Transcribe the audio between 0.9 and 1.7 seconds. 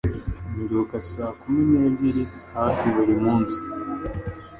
saa kumi